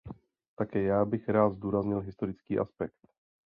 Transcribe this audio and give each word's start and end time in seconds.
Také 0.55 0.83
já 0.83 1.05
bych 1.05 1.29
rád 1.29 1.49
zdůraznil 1.49 1.99
historický 1.99 2.59
aspekt. 2.59 3.07